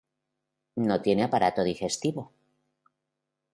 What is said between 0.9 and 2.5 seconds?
tienen aparato digestivo.